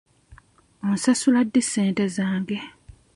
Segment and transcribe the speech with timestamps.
[0.87, 2.59] Onsasula ddi ssente zange?